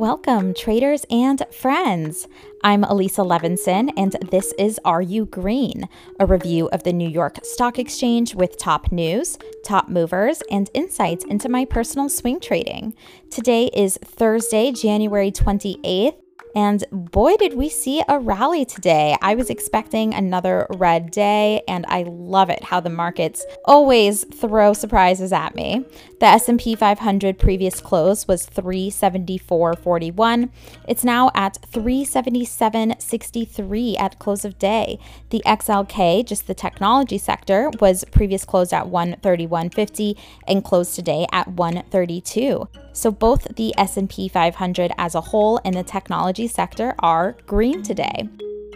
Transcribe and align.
Welcome, 0.00 0.54
traders 0.54 1.04
and 1.10 1.42
friends. 1.52 2.26
I'm 2.64 2.84
Elisa 2.84 3.20
Levinson, 3.20 3.92
and 3.98 4.12
this 4.30 4.54
is 4.58 4.80
Are 4.82 5.02
You 5.02 5.26
Green? 5.26 5.90
A 6.18 6.24
review 6.24 6.70
of 6.70 6.84
the 6.84 6.92
New 6.94 7.06
York 7.06 7.40
Stock 7.42 7.78
Exchange 7.78 8.34
with 8.34 8.56
top 8.56 8.90
news, 8.90 9.36
top 9.62 9.90
movers, 9.90 10.42
and 10.50 10.70
insights 10.72 11.26
into 11.26 11.50
my 11.50 11.66
personal 11.66 12.08
swing 12.08 12.40
trading. 12.40 12.94
Today 13.30 13.66
is 13.74 13.98
Thursday, 14.02 14.72
January 14.72 15.30
28th. 15.30 16.16
And 16.56 16.82
boy, 16.90 17.36
did 17.36 17.54
we 17.54 17.68
see 17.68 18.02
a 18.08 18.18
rally 18.18 18.64
today. 18.64 19.16
I 19.22 19.34
was 19.34 19.50
expecting 19.50 20.14
another 20.14 20.66
red 20.70 21.10
day, 21.10 21.62
and 21.68 21.84
I 21.88 22.04
love 22.08 22.50
it 22.50 22.64
how 22.64 22.80
the 22.80 22.90
markets 22.90 23.44
always 23.66 24.24
throw 24.24 24.72
surprises 24.72 25.32
at 25.32 25.54
me. 25.54 25.84
The 26.20 26.26
S&P 26.26 26.74
500 26.74 27.38
previous 27.38 27.80
close 27.80 28.28
was 28.28 28.46
374.41. 28.46 30.50
It's 30.86 31.02
now 31.02 31.30
at 31.34 31.56
377.63 31.72 33.98
at 33.98 34.18
close 34.18 34.44
of 34.44 34.58
day. 34.58 34.98
The 35.30 35.40
XLK, 35.46 36.26
just 36.26 36.46
the 36.46 36.52
technology 36.52 37.16
sector, 37.16 37.70
was 37.80 38.04
previous 38.04 38.44
closed 38.44 38.74
at 38.74 38.88
131.50 38.88 40.18
and 40.46 40.62
closed 40.62 40.94
today 40.94 41.26
at 41.32 41.48
132. 41.48 42.68
So 42.92 43.10
both 43.10 43.56
the 43.56 43.72
S&P 43.78 44.28
500 44.28 44.92
as 44.98 45.14
a 45.14 45.22
whole 45.22 45.58
and 45.64 45.74
the 45.74 45.82
technology 45.82 46.48
sector 46.48 46.94
are 46.98 47.34
green 47.46 47.82
today. 47.82 48.28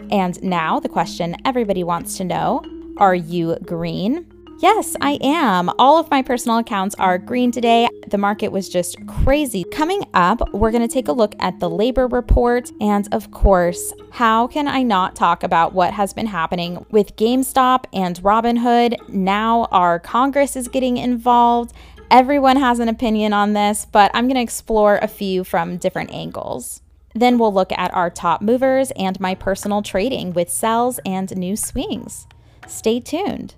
And 0.09 0.41
now 0.41 0.79
the 0.79 0.89
question 0.89 1.35
everybody 1.45 1.83
wants 1.83 2.17
to 2.17 2.23
know, 2.23 2.63
are 2.97 3.13
you 3.13 3.55
green? 3.57 4.34
Yes, 4.59 4.95
I 5.01 5.19
am. 5.21 5.69
All 5.77 5.97
of 5.99 6.09
my 6.09 6.21
personal 6.21 6.59
accounts 6.59 6.95
are 6.95 7.17
green 7.17 7.51
today. 7.51 7.89
The 8.07 8.17
market 8.17 8.53
was 8.53 8.69
just 8.69 8.95
crazy. 9.05 9.65
Coming 9.65 10.03
up, 10.13 10.53
we're 10.53 10.71
going 10.71 10.87
to 10.87 10.93
take 10.93 11.09
a 11.09 11.11
look 11.11 11.35
at 11.39 11.59
the 11.59 11.69
labor 11.69 12.07
report. 12.07 12.71
And 12.79 13.05
of 13.11 13.31
course, 13.31 13.91
how 14.11 14.47
can 14.47 14.69
I 14.69 14.81
not 14.81 15.13
talk 15.13 15.43
about 15.43 15.73
what 15.73 15.93
has 15.93 16.13
been 16.13 16.27
happening 16.27 16.85
with 16.89 17.17
GameStop 17.17 17.83
and 17.91 18.15
Robinhood? 18.23 19.09
Now 19.09 19.65
our 19.71 19.99
Congress 19.99 20.55
is 20.55 20.69
getting 20.69 20.95
involved. 20.95 21.73
Everyone 22.09 22.55
has 22.55 22.79
an 22.79 22.87
opinion 22.87 23.33
on 23.33 23.53
this, 23.53 23.85
but 23.85 24.09
I'm 24.13 24.25
going 24.25 24.35
to 24.35 24.41
explore 24.41 24.99
a 25.01 25.07
few 25.09 25.43
from 25.43 25.77
different 25.77 26.11
angles. 26.11 26.81
Then 27.13 27.37
we'll 27.37 27.53
look 27.53 27.73
at 27.73 27.93
our 27.93 28.09
top 28.09 28.41
movers 28.41 28.91
and 28.91 29.19
my 29.19 29.35
personal 29.35 29.81
trading 29.81 30.31
with 30.31 30.49
sells 30.49 30.99
and 31.05 31.35
new 31.35 31.57
swings. 31.57 32.25
Stay 32.67 33.01
tuned. 33.01 33.55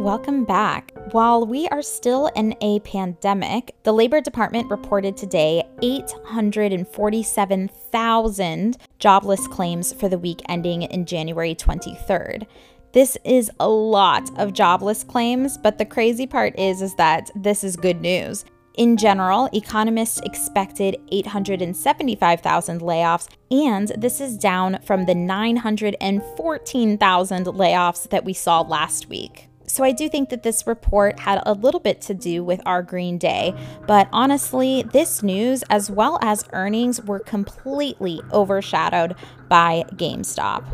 Welcome 0.00 0.44
back. 0.46 0.92
While 1.12 1.44
we 1.44 1.68
are 1.68 1.82
still 1.82 2.28
in 2.28 2.56
a 2.62 2.80
pandemic, 2.80 3.74
the 3.82 3.92
Labor 3.92 4.22
Department 4.22 4.70
reported 4.70 5.14
today 5.14 5.62
847,000 5.82 8.78
jobless 8.98 9.46
claims 9.46 9.92
for 9.92 10.08
the 10.08 10.16
week 10.16 10.40
ending 10.48 10.84
in 10.84 11.04
January 11.04 11.54
23rd. 11.54 12.46
This 12.92 13.18
is 13.26 13.50
a 13.60 13.68
lot 13.68 14.30
of 14.38 14.54
jobless 14.54 15.04
claims, 15.04 15.58
but 15.58 15.76
the 15.76 15.84
crazy 15.84 16.26
part 16.26 16.58
is 16.58 16.80
is 16.80 16.94
that 16.94 17.30
this 17.34 17.62
is 17.62 17.76
good 17.76 18.00
news. 18.00 18.46
In 18.78 18.96
general, 18.96 19.50
economists 19.52 20.20
expected 20.20 20.96
875,000 21.12 22.80
layoffs, 22.80 23.28
and 23.50 23.88
this 23.98 24.22
is 24.22 24.38
down 24.38 24.78
from 24.82 25.04
the 25.04 25.14
914,000 25.14 27.44
layoffs 27.44 28.08
that 28.08 28.24
we 28.24 28.32
saw 28.32 28.62
last 28.62 29.10
week. 29.10 29.49
So 29.70 29.84
I 29.84 29.92
do 29.92 30.08
think 30.08 30.30
that 30.30 30.42
this 30.42 30.66
report 30.66 31.20
had 31.20 31.40
a 31.46 31.52
little 31.52 31.78
bit 31.78 32.00
to 32.02 32.12
do 32.12 32.42
with 32.42 32.60
our 32.66 32.82
Green 32.82 33.18
Day, 33.18 33.54
but 33.86 34.08
honestly, 34.12 34.82
this 34.82 35.22
news 35.22 35.62
as 35.70 35.88
well 35.88 36.18
as 36.20 36.44
earnings 36.52 37.00
were 37.00 37.20
completely 37.20 38.20
overshadowed 38.32 39.14
by 39.48 39.84
GameStop. 39.94 40.64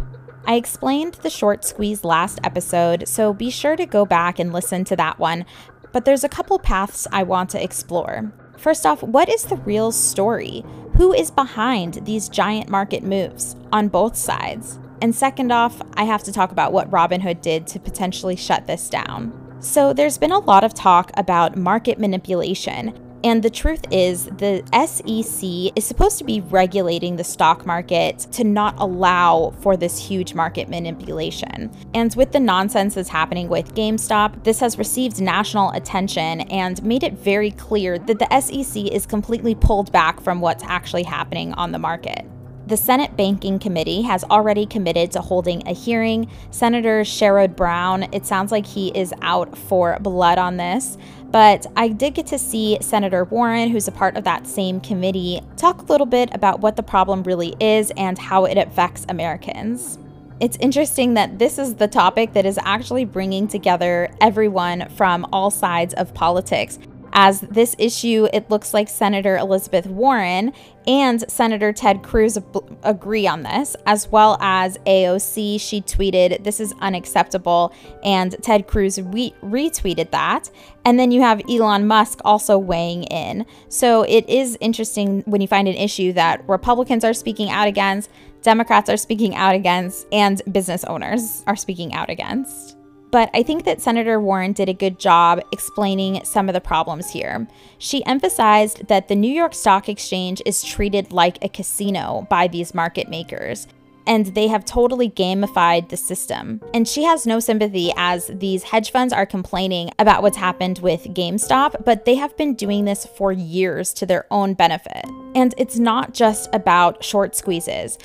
I 0.46 0.54
explained 0.54 1.14
the 1.16 1.28
short 1.28 1.62
squeeze 1.62 2.04
last 2.04 2.40
episode, 2.42 3.06
so 3.06 3.34
be 3.34 3.50
sure 3.50 3.76
to 3.76 3.84
go 3.84 4.06
back 4.06 4.38
and 4.38 4.50
listen 4.50 4.82
to 4.84 4.96
that 4.96 5.18
one. 5.18 5.44
But 5.92 6.06
there's 6.06 6.24
a 6.24 6.28
couple 6.30 6.58
paths 6.58 7.06
I 7.12 7.22
want 7.22 7.50
to 7.50 7.62
explore. 7.62 8.32
First 8.56 8.86
off, 8.86 9.02
what 9.02 9.28
is 9.28 9.44
the 9.44 9.56
real 9.56 9.92
story? 9.92 10.64
Who 10.94 11.12
is 11.12 11.30
behind 11.30 12.06
these 12.06 12.30
giant 12.30 12.70
market 12.70 13.02
moves 13.02 13.56
on 13.70 13.88
both 13.88 14.16
sides? 14.16 14.78
And 15.02 15.14
second 15.14 15.52
off, 15.52 15.80
I 15.94 16.04
have 16.04 16.22
to 16.24 16.32
talk 16.32 16.52
about 16.52 16.72
what 16.72 16.90
Robinhood 16.90 17.42
did 17.42 17.66
to 17.68 17.80
potentially 17.80 18.36
shut 18.36 18.66
this 18.66 18.88
down. 18.88 19.32
So, 19.60 19.92
there's 19.92 20.18
been 20.18 20.32
a 20.32 20.38
lot 20.38 20.64
of 20.64 20.74
talk 20.74 21.10
about 21.16 21.56
market 21.56 21.98
manipulation. 21.98 22.94
And 23.24 23.42
the 23.42 23.50
truth 23.50 23.84
is, 23.90 24.26
the 24.26 24.62
SEC 24.72 25.76
is 25.76 25.84
supposed 25.84 26.18
to 26.18 26.24
be 26.24 26.42
regulating 26.42 27.16
the 27.16 27.24
stock 27.24 27.66
market 27.66 28.20
to 28.32 28.44
not 28.44 28.76
allow 28.78 29.52
for 29.62 29.76
this 29.76 29.98
huge 29.98 30.34
market 30.34 30.68
manipulation. 30.68 31.72
And 31.94 32.14
with 32.14 32.32
the 32.32 32.38
nonsense 32.38 32.94
that's 32.94 33.08
happening 33.08 33.48
with 33.48 33.74
GameStop, 33.74 34.44
this 34.44 34.60
has 34.60 34.78
received 34.78 35.20
national 35.20 35.72
attention 35.72 36.42
and 36.42 36.80
made 36.84 37.02
it 37.02 37.14
very 37.14 37.50
clear 37.50 37.98
that 37.98 38.18
the 38.18 38.40
SEC 38.40 38.84
is 38.84 39.06
completely 39.06 39.54
pulled 39.54 39.90
back 39.90 40.20
from 40.20 40.40
what's 40.40 40.62
actually 40.62 41.02
happening 41.02 41.52
on 41.54 41.72
the 41.72 41.78
market. 41.78 42.26
The 42.66 42.76
Senate 42.76 43.16
Banking 43.16 43.60
Committee 43.60 44.02
has 44.02 44.24
already 44.24 44.66
committed 44.66 45.12
to 45.12 45.20
holding 45.20 45.64
a 45.68 45.72
hearing. 45.72 46.28
Senator 46.50 47.02
Sherrod 47.02 47.54
Brown, 47.54 48.12
it 48.12 48.26
sounds 48.26 48.50
like 48.50 48.66
he 48.66 48.88
is 48.88 49.14
out 49.22 49.56
for 49.56 49.96
blood 50.00 50.36
on 50.36 50.56
this. 50.56 50.98
But 51.26 51.66
I 51.76 51.86
did 51.86 52.14
get 52.14 52.26
to 52.26 52.40
see 52.40 52.76
Senator 52.80 53.22
Warren, 53.22 53.68
who's 53.68 53.86
a 53.86 53.92
part 53.92 54.16
of 54.16 54.24
that 54.24 54.48
same 54.48 54.80
committee, 54.80 55.42
talk 55.56 55.82
a 55.82 55.84
little 55.84 56.06
bit 56.06 56.28
about 56.34 56.58
what 56.58 56.74
the 56.74 56.82
problem 56.82 57.22
really 57.22 57.54
is 57.60 57.92
and 57.96 58.18
how 58.18 58.46
it 58.46 58.58
affects 58.58 59.06
Americans. 59.08 60.00
It's 60.40 60.56
interesting 60.58 61.14
that 61.14 61.38
this 61.38 61.60
is 61.60 61.76
the 61.76 61.86
topic 61.86 62.32
that 62.32 62.46
is 62.46 62.58
actually 62.64 63.04
bringing 63.04 63.46
together 63.46 64.10
everyone 64.20 64.88
from 64.90 65.24
all 65.32 65.52
sides 65.52 65.94
of 65.94 66.12
politics 66.14 66.80
as 67.18 67.40
this 67.40 67.74
issue, 67.78 68.28
it 68.34 68.50
looks 68.50 68.74
like 68.74 68.90
Senator 68.90 69.38
Elizabeth 69.38 69.86
Warren 69.86 70.52
and 70.86 71.24
Senator 71.30 71.72
Ted 71.72 72.02
Cruz 72.02 72.38
agree 72.82 73.26
on 73.26 73.42
this, 73.42 73.74
as 73.86 74.06
well 74.08 74.36
as 74.42 74.76
AOC. 74.86 75.58
She 75.58 75.80
tweeted, 75.80 76.44
This 76.44 76.60
is 76.60 76.74
unacceptable. 76.82 77.72
And 78.04 78.36
Ted 78.42 78.66
Cruz 78.66 79.00
re- 79.00 79.34
retweeted 79.42 80.10
that. 80.10 80.50
And 80.84 81.00
then 81.00 81.10
you 81.10 81.22
have 81.22 81.40
Elon 81.48 81.86
Musk 81.86 82.20
also 82.22 82.58
weighing 82.58 83.04
in. 83.04 83.46
So 83.70 84.02
it 84.02 84.28
is 84.28 84.58
interesting 84.60 85.22
when 85.24 85.40
you 85.40 85.48
find 85.48 85.66
an 85.66 85.74
issue 85.74 86.12
that 86.12 86.46
Republicans 86.46 87.02
are 87.02 87.14
speaking 87.14 87.48
out 87.48 87.66
against, 87.66 88.10
Democrats 88.42 88.90
are 88.90 88.98
speaking 88.98 89.34
out 89.34 89.54
against, 89.54 90.06
and 90.12 90.42
business 90.52 90.84
owners 90.84 91.42
are 91.46 91.56
speaking 91.56 91.94
out 91.94 92.10
against. 92.10 92.75
But 93.16 93.30
I 93.32 93.42
think 93.42 93.64
that 93.64 93.80
Senator 93.80 94.20
Warren 94.20 94.52
did 94.52 94.68
a 94.68 94.74
good 94.74 94.98
job 94.98 95.40
explaining 95.50 96.22
some 96.22 96.50
of 96.50 96.52
the 96.52 96.60
problems 96.60 97.08
here. 97.08 97.48
She 97.78 98.04
emphasized 98.04 98.88
that 98.88 99.08
the 99.08 99.16
New 99.16 99.32
York 99.32 99.54
Stock 99.54 99.88
Exchange 99.88 100.42
is 100.44 100.62
treated 100.62 101.12
like 101.12 101.42
a 101.42 101.48
casino 101.48 102.26
by 102.28 102.46
these 102.46 102.74
market 102.74 103.08
makers 103.08 103.68
and 104.06 104.26
they 104.26 104.48
have 104.48 104.66
totally 104.66 105.08
gamified 105.08 105.88
the 105.88 105.96
system. 105.96 106.60
And 106.74 106.86
she 106.86 107.04
has 107.04 107.26
no 107.26 107.40
sympathy 107.40 107.90
as 107.96 108.30
these 108.34 108.64
hedge 108.64 108.92
funds 108.92 109.14
are 109.14 109.24
complaining 109.24 109.92
about 109.98 110.20
what's 110.22 110.36
happened 110.36 110.80
with 110.80 111.04
GameStop, 111.04 111.86
but 111.86 112.04
they 112.04 112.16
have 112.16 112.36
been 112.36 112.54
doing 112.54 112.84
this 112.84 113.06
for 113.06 113.32
years 113.32 113.94
to 113.94 114.04
their 114.04 114.26
own 114.30 114.52
benefit. 114.52 115.06
And 115.34 115.54
it's 115.56 115.78
not 115.78 116.12
just 116.12 116.50
about 116.52 117.02
short 117.02 117.34
squeezes. 117.34 117.96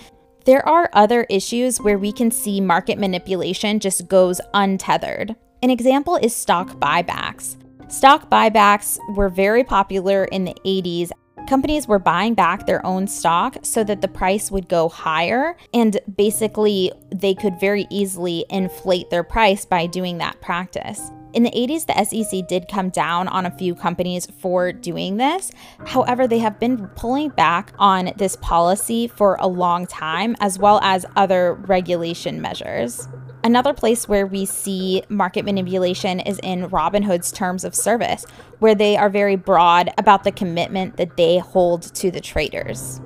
There 0.43 0.67
are 0.67 0.89
other 0.93 1.27
issues 1.29 1.79
where 1.79 1.99
we 1.99 2.11
can 2.11 2.31
see 2.31 2.59
market 2.59 2.97
manipulation 2.97 3.79
just 3.79 4.07
goes 4.07 4.41
untethered. 4.55 5.35
An 5.61 5.69
example 5.69 6.15
is 6.15 6.35
stock 6.35 6.79
buybacks. 6.79 7.57
Stock 7.91 8.27
buybacks 8.27 8.97
were 9.15 9.29
very 9.29 9.63
popular 9.63 10.25
in 10.25 10.45
the 10.45 10.55
80s. 10.65 11.11
Companies 11.47 11.87
were 11.87 11.99
buying 11.99 12.33
back 12.33 12.65
their 12.65 12.83
own 12.83 13.07
stock 13.07 13.57
so 13.61 13.83
that 13.83 14.01
the 14.01 14.07
price 14.07 14.49
would 14.49 14.67
go 14.67 14.89
higher, 14.89 15.57
and 15.75 15.99
basically, 16.15 16.91
they 17.13 17.35
could 17.35 17.59
very 17.59 17.85
easily 17.91 18.43
inflate 18.49 19.11
their 19.11 19.23
price 19.23 19.63
by 19.63 19.85
doing 19.85 20.17
that 20.17 20.41
practice. 20.41 21.11
In 21.33 21.43
the 21.43 21.51
80s, 21.51 21.85
the 21.85 22.03
SEC 22.03 22.45
did 22.47 22.67
come 22.67 22.89
down 22.89 23.29
on 23.29 23.45
a 23.45 23.57
few 23.57 23.73
companies 23.73 24.27
for 24.39 24.73
doing 24.73 25.15
this. 25.15 25.51
However, 25.87 26.27
they 26.27 26.39
have 26.39 26.59
been 26.59 26.87
pulling 26.89 27.29
back 27.29 27.71
on 27.79 28.11
this 28.17 28.35
policy 28.35 29.07
for 29.07 29.37
a 29.39 29.47
long 29.47 29.87
time, 29.87 30.35
as 30.41 30.59
well 30.59 30.79
as 30.83 31.05
other 31.15 31.53
regulation 31.53 32.41
measures. 32.41 33.07
Another 33.45 33.73
place 33.73 34.09
where 34.09 34.27
we 34.27 34.45
see 34.45 35.03
market 35.07 35.45
manipulation 35.45 36.19
is 36.19 36.37
in 36.43 36.69
Robinhood's 36.69 37.31
terms 37.31 37.63
of 37.63 37.73
service, 37.73 38.25
where 38.59 38.75
they 38.75 38.97
are 38.97 39.09
very 39.09 39.37
broad 39.37 39.89
about 39.97 40.25
the 40.25 40.31
commitment 40.33 40.97
that 40.97 41.15
they 41.15 41.37
hold 41.37 41.81
to 41.95 42.11
the 42.11 42.21
traders. 42.21 42.99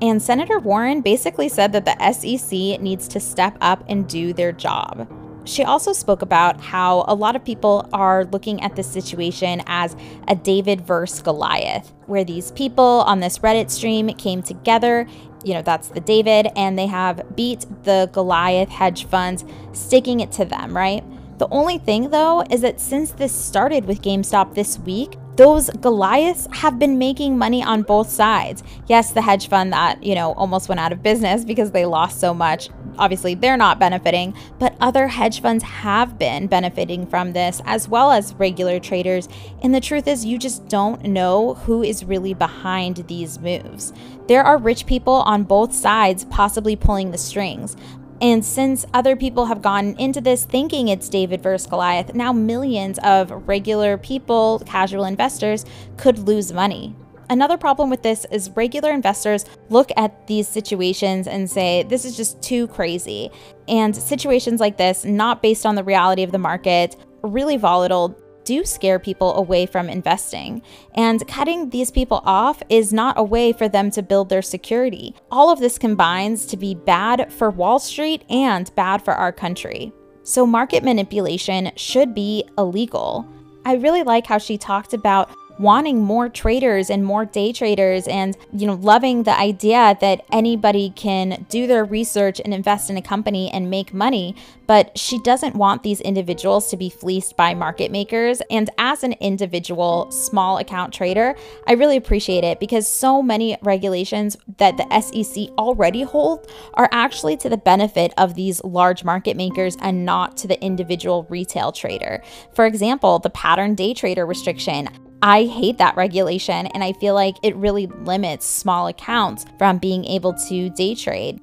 And 0.00 0.22
Senator 0.22 0.58
Warren 0.58 1.00
basically 1.00 1.48
said 1.48 1.72
that 1.72 1.84
the 1.84 2.12
SEC 2.12 2.80
needs 2.80 3.06
to 3.08 3.20
step 3.20 3.56
up 3.60 3.84
and 3.88 4.08
do 4.08 4.32
their 4.32 4.52
job. 4.52 5.08
She 5.44 5.64
also 5.64 5.92
spoke 5.92 6.22
about 6.22 6.60
how 6.60 7.04
a 7.08 7.14
lot 7.14 7.34
of 7.34 7.44
people 7.44 7.88
are 7.92 8.24
looking 8.26 8.62
at 8.62 8.76
this 8.76 8.86
situation 8.86 9.62
as 9.66 9.96
a 10.28 10.36
David 10.36 10.82
versus 10.82 11.20
Goliath, 11.20 11.92
where 12.06 12.24
these 12.24 12.52
people 12.52 13.02
on 13.06 13.20
this 13.20 13.38
Reddit 13.38 13.70
stream 13.70 14.08
came 14.10 14.42
together. 14.42 15.06
You 15.44 15.54
know, 15.54 15.62
that's 15.62 15.88
the 15.88 16.00
David, 16.00 16.48
and 16.54 16.78
they 16.78 16.86
have 16.86 17.34
beat 17.34 17.66
the 17.82 18.08
Goliath 18.12 18.68
hedge 18.68 19.06
funds, 19.06 19.44
sticking 19.72 20.20
it 20.20 20.30
to 20.32 20.44
them, 20.44 20.76
right? 20.76 21.02
The 21.38 21.48
only 21.48 21.78
thing 21.78 22.10
though 22.10 22.44
is 22.50 22.60
that 22.60 22.80
since 22.80 23.10
this 23.10 23.34
started 23.34 23.86
with 23.86 24.00
GameStop 24.00 24.54
this 24.54 24.78
week, 24.78 25.16
those 25.34 25.70
Goliaths 25.70 26.46
have 26.52 26.78
been 26.78 26.98
making 26.98 27.38
money 27.38 27.64
on 27.64 27.82
both 27.82 28.10
sides. 28.10 28.62
Yes, 28.86 29.12
the 29.12 29.22
hedge 29.22 29.48
fund 29.48 29.72
that, 29.72 30.04
you 30.04 30.14
know, 30.14 30.34
almost 30.34 30.68
went 30.68 30.78
out 30.78 30.92
of 30.92 31.02
business 31.02 31.44
because 31.44 31.70
they 31.70 31.86
lost 31.86 32.20
so 32.20 32.34
much. 32.34 32.68
Obviously, 32.98 33.34
they're 33.34 33.56
not 33.56 33.78
benefiting, 33.78 34.34
but 34.58 34.76
other 34.80 35.08
hedge 35.08 35.40
funds 35.40 35.64
have 35.64 36.18
been 36.18 36.46
benefiting 36.46 37.06
from 37.06 37.32
this, 37.32 37.60
as 37.64 37.88
well 37.88 38.12
as 38.12 38.34
regular 38.34 38.78
traders. 38.78 39.28
And 39.62 39.74
the 39.74 39.80
truth 39.80 40.06
is, 40.06 40.24
you 40.24 40.38
just 40.38 40.68
don't 40.68 41.04
know 41.04 41.54
who 41.54 41.82
is 41.82 42.04
really 42.04 42.34
behind 42.34 43.04
these 43.08 43.38
moves. 43.38 43.92
There 44.28 44.42
are 44.42 44.58
rich 44.58 44.86
people 44.86 45.14
on 45.14 45.44
both 45.44 45.74
sides 45.74 46.24
possibly 46.26 46.76
pulling 46.76 47.10
the 47.10 47.18
strings. 47.18 47.76
And 48.20 48.44
since 48.44 48.86
other 48.94 49.16
people 49.16 49.46
have 49.46 49.62
gone 49.62 49.96
into 49.98 50.20
this 50.20 50.44
thinking 50.44 50.86
it's 50.86 51.08
David 51.08 51.42
versus 51.42 51.66
Goliath, 51.66 52.14
now 52.14 52.32
millions 52.32 53.00
of 53.02 53.48
regular 53.48 53.98
people, 53.98 54.62
casual 54.64 55.04
investors, 55.04 55.64
could 55.96 56.20
lose 56.20 56.52
money. 56.52 56.94
Another 57.32 57.56
problem 57.56 57.88
with 57.88 58.02
this 58.02 58.26
is 58.30 58.50
regular 58.50 58.90
investors 58.90 59.46
look 59.70 59.90
at 59.96 60.26
these 60.26 60.46
situations 60.46 61.26
and 61.26 61.50
say, 61.50 61.82
this 61.84 62.04
is 62.04 62.14
just 62.14 62.42
too 62.42 62.68
crazy. 62.68 63.30
And 63.66 63.96
situations 63.96 64.60
like 64.60 64.76
this, 64.76 65.06
not 65.06 65.40
based 65.40 65.64
on 65.64 65.74
the 65.74 65.82
reality 65.82 66.24
of 66.24 66.30
the 66.30 66.36
market, 66.36 66.94
really 67.22 67.56
volatile, 67.56 68.14
do 68.44 68.66
scare 68.66 68.98
people 68.98 69.34
away 69.36 69.64
from 69.64 69.88
investing. 69.88 70.60
And 70.94 71.26
cutting 71.26 71.70
these 71.70 71.90
people 71.90 72.20
off 72.26 72.62
is 72.68 72.92
not 72.92 73.18
a 73.18 73.24
way 73.24 73.54
for 73.54 73.66
them 73.66 73.90
to 73.92 74.02
build 74.02 74.28
their 74.28 74.42
security. 74.42 75.14
All 75.30 75.50
of 75.50 75.58
this 75.58 75.78
combines 75.78 76.44
to 76.46 76.58
be 76.58 76.74
bad 76.74 77.32
for 77.32 77.48
Wall 77.48 77.78
Street 77.78 78.24
and 78.28 78.70
bad 78.74 79.02
for 79.02 79.14
our 79.14 79.32
country. 79.32 79.90
So, 80.22 80.44
market 80.44 80.84
manipulation 80.84 81.72
should 81.76 82.14
be 82.14 82.44
illegal. 82.58 83.26
I 83.64 83.76
really 83.76 84.02
like 84.02 84.26
how 84.26 84.38
she 84.38 84.58
talked 84.58 84.92
about 84.92 85.30
wanting 85.58 86.00
more 86.00 86.28
traders 86.28 86.90
and 86.90 87.04
more 87.04 87.24
day 87.24 87.52
traders 87.52 88.06
and 88.08 88.36
you 88.52 88.66
know 88.66 88.74
loving 88.74 89.22
the 89.22 89.38
idea 89.38 89.96
that 90.00 90.24
anybody 90.32 90.90
can 90.90 91.46
do 91.48 91.66
their 91.66 91.84
research 91.84 92.40
and 92.44 92.52
invest 92.52 92.90
in 92.90 92.96
a 92.96 93.02
company 93.02 93.50
and 93.50 93.70
make 93.70 93.92
money. 93.92 94.34
But 94.66 94.96
she 94.96 95.18
doesn't 95.18 95.54
want 95.54 95.82
these 95.82 96.00
individuals 96.00 96.70
to 96.70 96.76
be 96.76 96.88
fleeced 96.88 97.36
by 97.36 97.52
market 97.52 97.90
makers. 97.90 98.40
And 98.50 98.70
as 98.78 99.02
an 99.02 99.12
individual 99.14 100.10
small 100.10 100.58
account 100.58 100.94
trader 100.94 101.34
I 101.66 101.72
really 101.72 101.96
appreciate 101.96 102.44
it 102.44 102.60
because 102.60 102.86
so 102.86 103.22
many 103.22 103.56
regulations 103.62 104.36
that 104.58 104.76
the 104.76 105.00
SEC 105.00 105.48
already 105.58 106.02
hold 106.02 106.50
are 106.74 106.88
actually 106.92 107.36
to 107.38 107.48
the 107.48 107.56
benefit 107.56 108.12
of 108.18 108.34
these 108.34 108.62
large 108.64 109.04
market 109.04 109.36
makers 109.36 109.76
and 109.80 110.04
not 110.04 110.36
to 110.38 110.48
the 110.48 110.62
individual 110.62 111.26
retail 111.28 111.72
trader. 111.72 112.22
For 112.54 112.66
example 112.66 113.18
the 113.18 113.30
pattern 113.30 113.74
day 113.74 113.94
trader 113.94 114.26
restriction 114.26 114.88
I 115.24 115.44
hate 115.44 115.78
that 115.78 115.96
regulation 115.96 116.66
and 116.66 116.82
I 116.82 116.92
feel 116.94 117.14
like 117.14 117.36
it 117.44 117.54
really 117.54 117.86
limits 117.86 118.44
small 118.44 118.88
accounts 118.88 119.46
from 119.56 119.78
being 119.78 120.04
able 120.04 120.34
to 120.48 120.68
day 120.70 120.96
trade. 120.96 121.40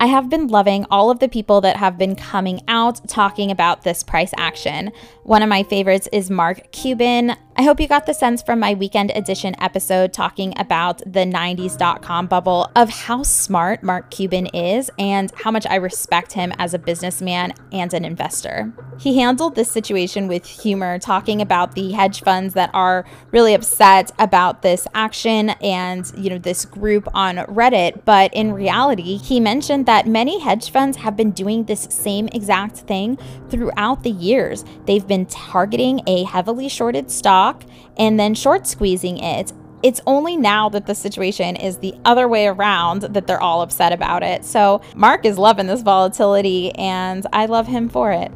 I 0.00 0.06
have 0.06 0.28
been 0.28 0.48
loving 0.48 0.84
all 0.90 1.10
of 1.10 1.20
the 1.20 1.28
people 1.28 1.60
that 1.60 1.76
have 1.76 1.96
been 1.96 2.16
coming 2.16 2.60
out 2.66 3.06
talking 3.08 3.52
about 3.52 3.82
this 3.82 4.02
price 4.02 4.32
action. 4.36 4.90
One 5.22 5.42
of 5.42 5.48
my 5.48 5.62
favorites 5.62 6.08
is 6.12 6.28
Mark 6.28 6.72
Cuban. 6.72 7.36
I 7.60 7.62
hope 7.62 7.78
you 7.78 7.88
got 7.88 8.06
the 8.06 8.14
sense 8.14 8.40
from 8.40 8.58
my 8.58 8.72
weekend 8.72 9.12
edition 9.14 9.54
episode 9.60 10.14
talking 10.14 10.54
about 10.56 11.02
the 11.04 11.26
90s.com 11.26 12.26
bubble 12.26 12.70
of 12.74 12.88
how 12.88 13.22
smart 13.22 13.82
Mark 13.82 14.10
Cuban 14.10 14.46
is 14.46 14.90
and 14.98 15.30
how 15.36 15.50
much 15.50 15.66
I 15.66 15.74
respect 15.74 16.32
him 16.32 16.54
as 16.58 16.72
a 16.72 16.78
businessman 16.78 17.52
and 17.70 17.92
an 17.92 18.06
investor. 18.06 18.72
He 18.98 19.18
handled 19.18 19.56
this 19.56 19.70
situation 19.70 20.26
with 20.26 20.46
humor, 20.46 20.98
talking 20.98 21.42
about 21.42 21.74
the 21.74 21.92
hedge 21.92 22.22
funds 22.22 22.54
that 22.54 22.70
are 22.72 23.04
really 23.30 23.52
upset 23.52 24.10
about 24.18 24.62
this 24.62 24.86
action 24.94 25.50
and, 25.62 26.10
you 26.16 26.30
know, 26.30 26.38
this 26.38 26.64
group 26.64 27.08
on 27.12 27.36
Reddit, 27.36 28.06
but 28.06 28.32
in 28.32 28.54
reality, 28.54 29.18
he 29.18 29.38
mentioned 29.38 29.84
that 29.84 30.06
many 30.06 30.40
hedge 30.40 30.70
funds 30.70 30.96
have 30.96 31.14
been 31.14 31.32
doing 31.32 31.64
this 31.64 31.82
same 31.90 32.28
exact 32.28 32.78
thing 32.78 33.18
throughout 33.50 34.02
the 34.02 34.12
years. 34.12 34.64
They've 34.86 35.06
been 35.06 35.26
targeting 35.26 36.00
a 36.06 36.24
heavily 36.24 36.70
shorted 36.70 37.10
stock 37.10 37.49
and 37.96 38.18
then 38.18 38.34
short 38.34 38.66
squeezing 38.66 39.18
it. 39.18 39.52
It's 39.82 40.00
only 40.06 40.36
now 40.36 40.68
that 40.68 40.86
the 40.86 40.94
situation 40.94 41.56
is 41.56 41.78
the 41.78 41.94
other 42.04 42.28
way 42.28 42.46
around 42.46 43.02
that 43.02 43.26
they're 43.26 43.40
all 43.40 43.62
upset 43.62 43.92
about 43.92 44.22
it. 44.22 44.44
So, 44.44 44.82
Mark 44.94 45.24
is 45.24 45.38
loving 45.38 45.68
this 45.68 45.80
volatility, 45.80 46.70
and 46.74 47.26
I 47.32 47.46
love 47.46 47.66
him 47.66 47.88
for 47.88 48.12
it. 48.12 48.30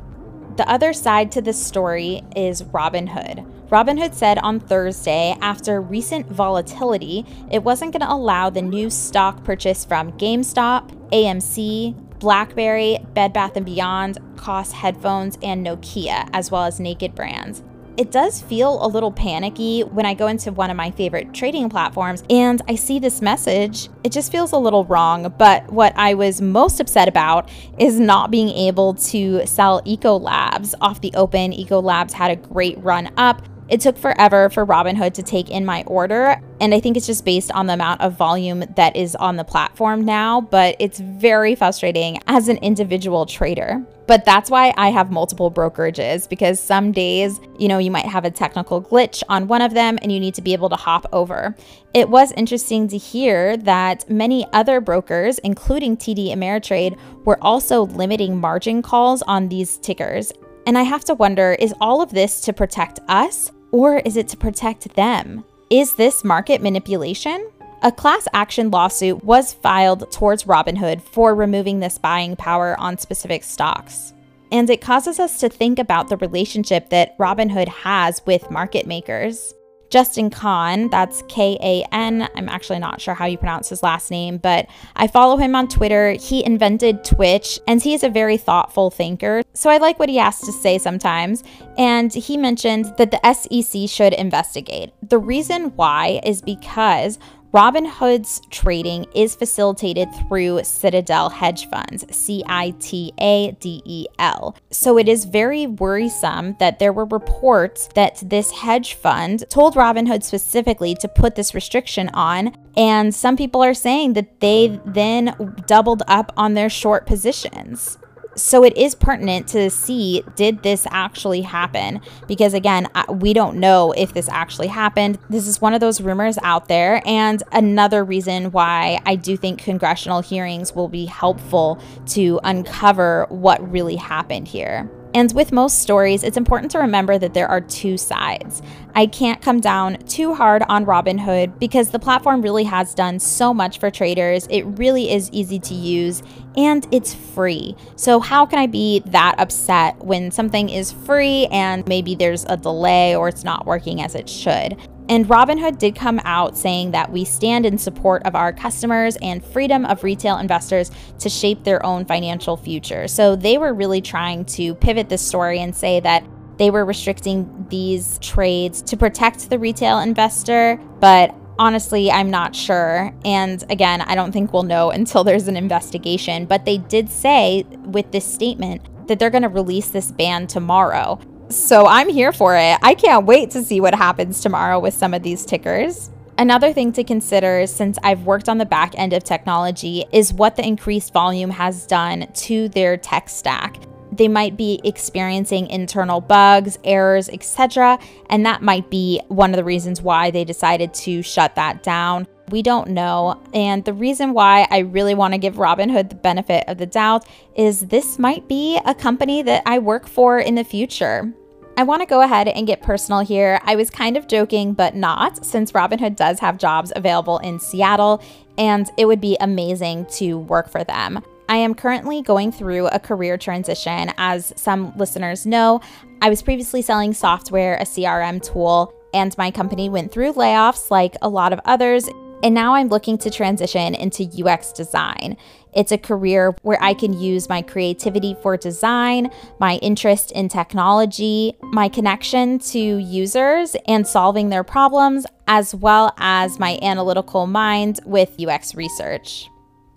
The 0.57 0.69
other 0.71 0.93
side 0.93 1.33
to 1.33 1.43
this 1.43 1.63
story 1.63 2.23
is 2.37 2.63
Robinhood. 2.63 3.45
Robinhood 3.69 4.15
said 4.15 4.39
on 4.39 4.61
Thursday, 4.61 5.37
after 5.41 5.81
recent 5.81 6.31
volatility, 6.31 7.27
it 7.51 7.65
wasn't 7.65 7.93
going 7.93 8.03
to 8.03 8.13
allow 8.13 8.51
the 8.51 8.63
new 8.63 8.89
stock 8.89 9.43
purchase 9.43 9.85
from 9.85 10.13
GameStop, 10.13 10.91
AMC, 11.11 11.95
BlackBerry, 12.21 12.99
Bed 13.15 13.33
Bath 13.33 13.63
& 13.65 13.65
Beyond, 13.65 14.19
Koss 14.37 14.73
Headphones, 14.73 15.37
and 15.43 15.67
Nokia, 15.67 16.29
as 16.33 16.51
well 16.51 16.65
as 16.65 16.79
Naked 16.79 17.15
Brands. 17.15 17.65
It 17.97 18.11
does 18.11 18.43
feel 18.43 18.85
a 18.85 18.89
little 18.89 19.13
panicky 19.13 19.83
when 19.83 20.05
I 20.05 20.15
go 20.15 20.27
into 20.27 20.51
one 20.51 20.69
of 20.69 20.77
my 20.77 20.91
favorite 20.91 21.33
trading 21.33 21.69
platforms 21.69 22.25
and 22.29 22.61
I 22.67 22.75
see 22.75 22.99
this 22.99 23.23
message. 23.23 23.89
It 24.03 24.11
just 24.11 24.33
feels 24.33 24.51
a 24.51 24.59
little 24.59 24.85
wrong. 24.87 25.33
But 25.39 25.71
what 25.71 25.93
I 25.97 26.15
was 26.15 26.41
most 26.41 26.81
upset 26.81 27.07
about 27.07 27.49
is 27.79 28.01
not 28.01 28.33
being 28.33 28.49
able 28.49 28.95
to 28.95 29.47
sell 29.47 29.81
Ecolabs 29.83 30.75
off 30.81 31.01
the 31.03 31.13
open. 31.15 31.53
Ecolabs 31.53 32.11
had 32.11 32.33
a 32.33 32.37
great 32.37 32.77
run 32.79 33.13
up. 33.17 33.43
It 33.69 33.81
took 33.81 33.97
forever 33.97 34.51
for 34.51 34.67
Robinhood 34.67 35.15
to 35.15 35.23
take 35.23 35.49
in 35.49 35.65
my 35.65 35.85
order, 35.87 36.39
and 36.61 36.75
I 36.75 36.81
think 36.81 36.99
it's 36.99 37.07
just 37.07 37.25
based 37.25 37.51
on 37.53 37.67
the 37.67 37.73
amount 37.73 38.03
of 38.03 38.13
volume 38.13 38.65
that 38.77 38.95
is 38.95 39.17
on 39.17 39.37
the 39.37 39.45
platform 39.45 40.05
now, 40.05 40.43
but 40.43 40.77
it's 40.79 40.99
very 40.99 41.55
frustrating 41.55 42.19
as 42.27 42.49
an 42.49 42.59
individual 42.59 43.25
trader. 43.25 43.83
But 44.07 44.25
that's 44.25 44.51
why 44.51 44.75
I 44.77 44.91
have 44.91 45.11
multiple 45.11 45.51
brokerages 45.51 46.29
because 46.29 46.61
some 46.61 46.93
days, 46.93 47.41
you 47.59 47.69
know, 47.69 47.79
you 47.79 47.91
might 47.91 48.05
have 48.05 48.25
a 48.25 48.31
technical 48.31 48.83
glitch 48.83 49.23
on 49.29 49.49
one 49.49 49.63
of 49.63 49.73
them 49.73 49.99
and 50.03 50.13
you 50.13 50.21
need 50.21 50.35
to 50.35 50.43
be 50.43 50.53
able 50.53 50.69
to 50.69 50.77
hop 50.77 51.07
over. 51.13 51.55
It 51.95 52.11
was 52.11 52.33
interesting 52.33 52.87
to 52.89 52.99
hear 52.99 53.57
that 53.59 54.09
many 54.11 54.47
other 54.53 54.81
brokers, 54.81 55.39
including 55.39 55.97
TD 55.97 56.29
Ameritrade, 56.35 56.99
were 57.25 57.43
also 57.43 57.87
limiting 57.87 58.39
margin 58.39 58.83
calls 58.83 59.23
on 59.23 59.49
these 59.49 59.79
tickers. 59.79 60.33
And 60.67 60.77
I 60.77 60.83
have 60.83 61.05
to 61.07 61.15
wonder 61.15 61.57
is 61.59 61.75
all 61.81 62.03
of 62.03 62.11
this 62.11 62.41
to 62.43 62.53
protect 62.53 63.01
us 63.09 63.53
or 63.71 63.99
is 63.99 64.17
it 64.17 64.29
to 64.29 64.37
protect 64.37 64.95
them? 64.95 65.45
Is 65.71 65.95
this 65.95 66.25
market 66.25 66.63
manipulation? 66.63 67.51
A 67.83 67.93
class 67.93 68.27
action 68.33 68.71
lawsuit 68.71 69.23
was 69.25 69.53
filed 69.53 70.11
towards 70.11 70.45
Robinhood 70.45 71.03
for 71.03 71.35
removing 71.35 71.81
this 71.81 71.99
buying 71.99 72.35
power 72.35 72.79
on 72.81 72.97
specific 72.97 73.45
stocks. 73.45 74.15
And 74.51 74.71
it 74.71 74.81
causes 74.81 75.19
us 75.19 75.41
to 75.41 75.49
think 75.49 75.79
about 75.79 76.09
the 76.09 76.17
relationship 76.17 76.91
that 76.91 77.19
Robinhood 77.19 77.69
has 77.69 78.23
with 78.25 78.51
market 78.51 78.87
makers. 78.87 79.53
Justin 79.91 80.31
Kan, 80.31 80.89
that's 80.89 81.23
K 81.29 81.57
A 81.61 81.87
N. 81.95 82.29
I'm 82.35 82.49
actually 82.49 82.81
not 82.81 83.01
sure 83.01 83.15
how 83.15 83.27
you 83.27 83.39
pronounce 83.39 83.69
his 83.69 83.83
last 83.83 84.11
name, 84.11 84.39
but 84.39 84.67
I 84.97 85.07
follow 85.07 85.37
him 85.37 85.55
on 85.55 85.69
Twitter. 85.69 86.13
He 86.13 86.45
invented 86.45 87.05
Twitch 87.05 87.61
and 87.69 87.81
he 87.81 87.95
is 87.95 88.03
a 88.03 88.09
very 88.09 88.37
thoughtful 88.37 88.91
thinker. 88.91 89.43
So 89.53 89.71
I 89.71 89.77
like 89.77 89.99
what 89.99 90.09
he 90.09 90.17
has 90.17 90.41
to 90.41 90.53
say 90.53 90.79
sometimes. 90.79 91.45
And 91.79 92.13
he 92.13 92.37
mentioned 92.37 92.93
that 92.97 93.13
the 93.13 93.33
SEC 93.33 93.89
should 93.89 94.15
investigate. 94.15 94.93
The 95.03 95.19
reason 95.19 95.77
why 95.77 96.21
is 96.25 96.43
because 96.43 97.19
Robinhood's 97.55 98.41
trading 98.51 99.07
is 99.15 99.37
facilitated 99.37 100.09
through 100.13 100.65
Citadel 100.65 101.31
Hedge 101.31 101.69
Funds, 101.69 102.05
C 102.11 102.43
I 102.49 102.71
T 102.81 103.13
A 103.21 103.53
D 103.61 103.81
E 103.85 104.07
L. 104.19 104.57
So 104.73 104.99
it 104.99 105.09
is 105.09 105.25
very 105.25 105.69
worrisome 105.69 106.57
that 106.59 106.81
there 106.81 106.93
were 106.93 107.05
reports 107.05 107.89
that 107.95 108.21
this 108.27 108.51
hedge 108.51 108.95
fund 108.95 109.45
told 109.51 109.77
Robinhood 109.77 110.25
specifically 110.25 110.97
to 110.97 111.07
put 111.07 111.37
this 111.37 111.55
restriction 111.55 112.09
on. 112.09 112.57
And 112.77 113.15
some 113.15 113.37
people 113.37 113.63
are 113.63 113.73
saying 113.73 114.15
that 114.15 114.41
they 114.41 114.81
then 114.85 115.55
doubled 115.69 116.03
up 116.09 116.33
on 116.37 116.55
their 116.55 116.69
short 116.69 117.07
positions 117.07 117.99
so 118.37 118.65
it 118.65 118.77
is 118.77 118.95
pertinent 118.95 119.49
to 119.49 119.71
see 119.71 120.23
did 120.37 120.63
this 120.63 120.87
actually 120.91 121.43
happen? 121.43 122.01
Because 122.27 122.55
again 122.55 122.89
we 123.09 123.33
don't 123.33 123.59
know 123.59 123.93
if 123.93 124.15
this 124.15 124.29
actually 124.29 124.69
happened. 124.69 125.19
This 125.29 125.47
is 125.47 125.61
one 125.61 125.75
of 125.75 125.81
those 125.81 126.01
rumors 126.01 126.39
out 126.43 126.69
there. 126.69 127.03
And 127.07 127.43
another 127.53 128.05
reason 128.05 128.53
why 128.53 129.01
i 129.07 129.17
do 129.17 129.37
think 129.37 129.59
congressional 129.61 130.21
hearings 130.21 130.75
will 130.75 130.89
be 130.89 131.07
helpful 131.07 131.81
to 132.07 132.41
uncover 132.45 133.27
what 133.29 133.71
really 133.71 133.97
happened 133.97 134.49
here 134.49 134.91
And 135.15 135.33
with 135.33 135.53
most 135.53 135.79
stories, 135.79 136.25
it's 136.25 136.37
important 136.37 136.73
to 136.73 136.79
remember 136.79 137.19
that 137.19 137.35
there 137.35 137.47
are 137.47 137.61
two 137.61 137.97
sides. 137.97 138.63
I 138.97 139.07
can't 139.07 139.41
come 139.41 139.61
down 139.61 139.99
too 140.07 140.35
hard 140.35 140.65
on 140.69 140.85
Robinhood 140.85 141.59
because 141.61 141.91
the 141.91 142.01
platform 142.01 142.43
really 142.43 142.65
has 142.65 142.95
done 142.95 143.21
so 143.21 143.55
much 143.55 143.79
for 143.79 143.91
traders. 143.91 144.49
It 144.51 144.63
really 144.63 145.13
is 145.13 145.31
easy 145.33 145.61
to 145.61 145.75
use 145.75 146.23
and 146.57 146.87
it's 146.91 147.15
free. 147.15 147.77
So, 147.97 148.21
how 148.21 148.45
can 148.45 148.59
I 148.59 148.67
be 148.67 149.01
that 149.07 149.37
upset 149.39 149.99
when 149.99 150.31
something 150.31 150.69
is 150.69 150.93
free 150.93 151.47
and 151.47 151.87
maybe 151.87 152.15
there's 152.15 152.45
a 152.45 152.57
delay 152.57 153.15
or 153.15 153.29
it's 153.29 153.45
not 153.45 153.67
working 153.67 154.03
as 154.03 154.15
it 154.15 154.29
should? 154.29 154.77
And 155.09 155.27
Robinhood 155.27 155.79
did 155.79 155.95
come 155.95 156.21
out 156.25 156.57
saying 156.57 156.93
that 156.93 157.13
we 157.13 157.25
stand 157.25 157.67
in 157.67 157.77
support 157.77 158.23
of 158.25 158.35
our 158.35 158.53
customers 158.53 159.17
and 159.21 159.45
freedom 159.45 159.85
of 159.85 160.03
retail 160.03 160.39
investors 160.39 160.91
to 161.19 161.29
shape 161.29 161.65
their 161.65 161.85
own 161.85 162.05
financial 162.07 162.57
future. 162.57 163.07
So 163.09 163.37
they 163.37 163.59
were 163.59 163.75
really 163.75 164.01
trying 164.01 164.47
to 164.47 164.75
pivot 164.75 165.09
this 165.09 165.21
story 165.21 165.61
and 165.61 165.77
say 165.77 166.01
that 166.01 166.25
they 166.57 166.71
were 166.71 166.85
restricting 166.85 167.67
these 167.69 168.19
trades 168.21 168.81
to 168.83 168.97
protect 168.97 169.51
the 169.51 169.59
retail 169.59 169.99
investor, 169.99 170.81
but 171.01 171.35
honestly, 171.59 172.11
I'm 172.11 172.31
not 172.31 172.55
sure. 172.55 173.13
And 173.25 173.63
again, 173.71 174.01
I 174.03 174.15
don't 174.15 174.33
think 174.33 174.53
we'll 174.53 174.63
know 174.63 174.91
until 174.91 175.25
there's 175.25 175.49
an 175.49 175.57
investigation. 175.57 176.47
But 176.47 176.65
they 176.65 176.79
did 176.79 177.11
say 177.11 177.65
with 177.85 178.13
this 178.13 178.25
statement 178.25 178.83
that 179.09 179.19
they're 179.19 179.31
going 179.31 179.43
to 179.43 179.49
release 179.49 179.89
this 179.91 180.11
ban 180.11 180.47
tomorrow. 180.47 181.21
So 181.51 181.87
I'm 181.87 182.09
here 182.09 182.33
for 182.33 182.57
it. 182.57 182.79
I 182.83 182.95
can't 182.95 183.27
wait 183.27 183.51
to 183.51 183.63
see 183.63 183.81
what 183.81 183.95
happens 183.95 184.41
tomorrow 184.41 184.81
with 184.81 184.95
some 184.95 185.15
of 185.15 185.23
these 185.23 185.45
tickers. 185.45 186.11
Another 186.37 186.73
thing 186.73 186.93
to 186.95 187.05
consider 187.05 187.67
since 187.67 187.97
I've 188.03 188.23
worked 188.23 188.49
on 188.49 188.59
the 188.59 188.67
back 188.67 188.99
end 188.99 189.13
of 189.13 189.23
technology 189.23 190.05
is 190.11 190.35
what 190.35 190.57
the 190.57 190.67
increased 190.67 191.13
volume 191.13 191.51
has 191.51 191.87
done 191.87 192.27
to 192.33 192.69
their 192.71 192.97
tech 192.97 193.29
stack. 193.29 193.77
They 194.11 194.27
might 194.27 194.57
be 194.57 194.81
experiencing 194.85 195.69
internal 195.69 196.21
bugs, 196.21 196.79
errors, 196.83 197.29
etc., 197.29 197.99
and 198.31 198.45
that 198.47 198.63
might 198.63 198.91
be 198.91 199.21
one 199.29 199.51
of 199.51 199.57
the 199.57 199.65
reasons 199.65 200.03
why 200.03 200.31
they 200.31 200.45
decided 200.45 200.93
to 200.95 201.23
shut 201.23 201.55
that 201.55 201.83
down. 201.83 202.27
We 202.51 202.63
don't 202.63 202.91
know. 202.91 203.41
And 203.53 203.85
the 203.85 203.93
reason 203.93 204.35
why 204.35 204.67
I 204.71 204.79
really 204.81 205.15
want 205.15 205.33
to 205.35 205.39
give 205.39 205.55
Robinhood 205.55 206.11
the 206.11 206.15
benefit 206.15 206.65
of 206.69 206.79
the 206.79 206.87
doubt 206.87 207.27
is 207.57 207.81
this 207.81 208.19
might 208.19 208.47
be 208.49 208.79
a 208.85 208.95
company 208.95 209.43
that 209.43 209.63
I 209.67 209.79
work 209.79 210.07
for 210.07 210.39
in 210.39 210.55
the 210.55 210.65
future. 210.65 211.33
I 211.77 211.83
want 211.83 212.03
to 212.03 212.07
go 212.07 212.21
ahead 212.21 212.47
and 212.47 212.67
get 212.67 212.83
personal 212.83 213.21
here. 213.21 213.59
I 213.65 213.75
was 213.75 213.91
kind 213.91 214.17
of 214.17 214.29
joking, 214.29 214.75
but 214.75 214.95
not, 214.95 215.45
since 215.45 215.73
Robinhood 215.73 216.15
does 216.15 216.39
have 216.39 216.57
jobs 216.57 216.93
available 216.95 217.39
in 217.39 217.59
Seattle, 217.59 218.23
and 218.57 218.89
it 218.97 219.07
would 219.07 219.21
be 219.21 219.37
amazing 219.41 220.07
to 220.13 220.39
work 220.39 220.69
for 220.69 220.85
them. 220.85 221.21
I 221.49 221.57
am 221.57 221.75
currently 221.75 222.23
going 222.23 222.53
through 222.53 222.87
a 222.87 223.01
career 223.01 223.37
transition. 223.37 224.13
As 224.19 224.53
some 224.57 224.93
listeners 224.97 225.47
know, 225.47 225.81
I 226.23 226.31
was 226.31 226.43
previously 226.43 226.81
selling 226.81 227.13
software, 227.13 227.75
a 227.77 227.85
CRM 227.85 228.41
tool, 228.41 228.95
and 229.13 229.37
my 229.37 229.51
company 229.51 229.89
went 229.89 230.13
through 230.13 230.35
layoffs 230.35 230.91
like 230.91 231.17
a 231.23 231.29
lot 231.29 231.53
of 231.53 231.61
others. 231.65 232.09
And 232.45 232.55
now 232.55 232.75
I'm 232.75 232.89
looking 232.89 233.17
to 233.19 233.31
transition 233.31 233.95
into 233.95 234.23
UX 234.23 234.71
design. 234.71 235.39
It's 235.73 235.93
a 235.93 235.97
career 235.97 236.55
where 236.61 236.77
I 236.79 236.93
can 236.93 237.19
use 237.19 237.49
my 237.49 237.63
creativity 237.63 238.37
for 238.43 238.59
design, 238.59 239.31
my 239.59 239.77
interest 239.77 240.31
in 240.31 240.51
technology, 240.51 241.57
my 241.63 241.89
connection 241.89 242.59
to 242.59 242.79
users 242.79 243.77
and 243.89 244.07
solving 244.07 244.51
their 244.51 244.63
problems, 244.63 245.25
as 245.49 245.75
well 245.75 246.13
as 246.19 246.59
my 246.59 246.79
analytical 246.83 247.47
mind 247.47 248.01
with 248.05 248.39
UX 248.39 248.75
research. 248.75 249.49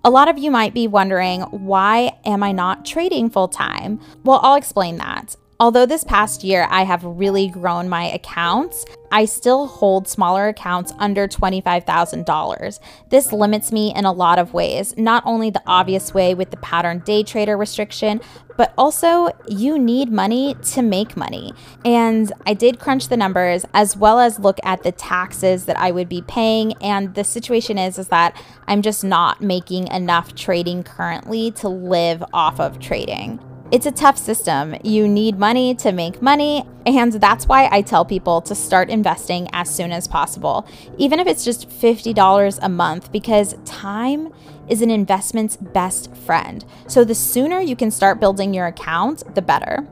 A 0.06 0.10
lot 0.10 0.30
of 0.30 0.38
you 0.38 0.50
might 0.50 0.74
be 0.74 0.88
wondering, 0.88 1.42
why 1.42 2.18
am 2.24 2.44
I 2.44 2.54
not 2.54 2.86
trading 2.86 3.30
full 3.30 3.50
time? 3.50 4.00
Well, 4.24 4.40
I'll 4.42 4.56
explain 4.56 4.96
that. 5.00 5.36
Although 5.60 5.88
this 5.88 6.04
past 6.04 6.44
year 6.44 6.68
I 6.70 6.84
have 6.84 7.04
really 7.04 7.48
grown 7.48 7.90
my 7.90 8.04
accounts, 8.04 8.86
I 9.12 9.26
still 9.26 9.66
hold 9.66 10.08
smaller 10.08 10.50
accounts 10.50 10.94
under 11.00 11.28
$25,000. 11.28 12.80
This 13.10 13.34
limits 13.34 13.72
me 13.72 13.92
in 13.96 14.06
a 14.06 14.12
lot 14.12 14.38
of 14.38 14.54
ways, 14.54 14.96
not 14.98 15.24
only 15.26 15.50
the 15.50 15.64
obvious 15.66 16.14
way 16.14 16.36
with 16.36 16.52
the 16.52 16.58
pattern 16.58 17.00
day 17.00 17.24
trader 17.24 17.58
restriction, 17.58 18.22
but 18.56 18.72
also 18.78 19.32
you 19.48 19.80
need 19.80 20.12
money 20.12 20.56
to 20.74 20.84
make 20.84 21.18
money. 21.18 21.52
And 21.84 22.32
I 22.46 22.54
did 22.54 22.78
crunch 22.78 23.08
the 23.08 23.18
numbers 23.18 23.66
as 23.74 23.98
well 23.98 24.20
as 24.20 24.38
look 24.38 24.60
at 24.64 24.84
the 24.84 24.92
taxes 24.92 25.66
that 25.66 25.80
I 25.80 25.90
would 25.90 26.08
be 26.08 26.22
paying 26.22 26.74
and 26.84 27.16
the 27.16 27.24
situation 27.24 27.80
is 27.80 27.98
is 27.98 28.10
that 28.10 28.40
I'm 28.68 28.84
just 28.84 29.04
not 29.04 29.42
making 29.42 29.88
enough 29.88 30.36
trading 30.36 30.84
currently 30.84 31.50
to 31.52 31.68
live 31.68 32.24
off 32.32 32.60
of 32.60 32.80
trading. 32.80 33.40
It's 33.70 33.86
a 33.86 33.92
tough 33.92 34.18
system. 34.18 34.78
You 34.82 35.10
need 35.10 35.38
money 35.38 35.76
to 35.76 35.92
make 35.92 36.22
money, 36.22 36.66
and 36.86 37.12
that's 37.12 37.48
why 37.48 37.68
I 37.70 37.82
tell 37.82 38.06
people 38.06 38.40
to 38.44 38.56
start 38.56 38.90
investing 38.90 39.50
as 39.52 39.70
soon 39.70 39.92
as 39.92 40.08
possible, 40.08 40.66
even 40.98 41.20
if 41.20 41.28
it's 41.28 41.44
just 41.44 41.70
$50 41.70 42.60
a 42.62 42.70
month, 42.70 43.12
because 43.12 43.58
time 43.66 44.32
is 44.70 44.82
an 44.82 44.90
investment's 44.90 45.58
best 45.58 46.16
friend. 46.16 46.64
So 46.88 47.04
the 47.04 47.14
sooner 47.14 47.60
you 47.60 47.76
can 47.76 47.92
start 47.92 48.22
building 48.22 48.54
your 48.54 48.68
account, 48.68 49.36
the 49.36 49.42
better. 49.42 49.86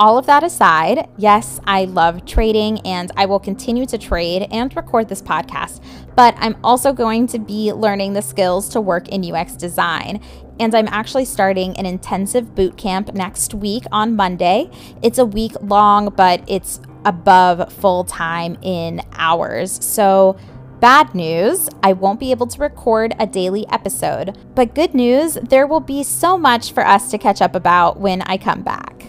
All 0.00 0.16
of 0.16 0.24
that 0.24 0.42
aside, 0.42 1.10
yes, 1.18 1.60
I 1.66 1.84
love 1.84 2.24
trading 2.24 2.78
and 2.86 3.12
I 3.18 3.26
will 3.26 3.38
continue 3.38 3.84
to 3.84 3.98
trade 3.98 4.48
and 4.50 4.74
record 4.74 5.10
this 5.10 5.20
podcast, 5.20 5.84
but 6.16 6.34
I'm 6.38 6.56
also 6.64 6.94
going 6.94 7.26
to 7.26 7.38
be 7.38 7.70
learning 7.74 8.14
the 8.14 8.22
skills 8.22 8.70
to 8.70 8.80
work 8.80 9.08
in 9.10 9.30
UX 9.30 9.56
design 9.56 10.22
and 10.58 10.74
I'm 10.74 10.88
actually 10.88 11.26
starting 11.26 11.76
an 11.76 11.84
intensive 11.84 12.54
boot 12.54 12.78
camp 12.78 13.12
next 13.12 13.52
week 13.52 13.84
on 13.92 14.16
Monday. 14.16 14.70
It's 15.02 15.18
a 15.18 15.26
week 15.26 15.52
long, 15.60 16.08
but 16.16 16.42
it's 16.46 16.80
above 17.04 17.70
full 17.70 18.04
time 18.04 18.56
in 18.62 19.02
hours. 19.12 19.84
So, 19.84 20.38
Bad 20.80 21.14
news, 21.14 21.68
I 21.82 21.92
won't 21.92 22.18
be 22.18 22.30
able 22.30 22.46
to 22.46 22.58
record 22.58 23.14
a 23.18 23.26
daily 23.26 23.68
episode. 23.68 24.38
But 24.54 24.74
good 24.74 24.94
news, 24.94 25.34
there 25.34 25.66
will 25.66 25.80
be 25.80 26.02
so 26.02 26.38
much 26.38 26.72
for 26.72 26.86
us 26.86 27.10
to 27.10 27.18
catch 27.18 27.42
up 27.42 27.54
about 27.54 28.00
when 28.00 28.22
I 28.22 28.38
come 28.38 28.62
back. 28.62 29.04